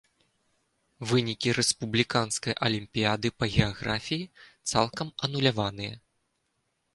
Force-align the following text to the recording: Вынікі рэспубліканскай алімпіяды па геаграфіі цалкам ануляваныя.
Вынікі 1.09 1.49
рэспубліканскай 1.57 2.53
алімпіяды 2.69 3.27
па 3.43 3.51
геаграфіі 3.57 4.27
цалкам 4.73 5.07
ануляваныя. 5.29 5.93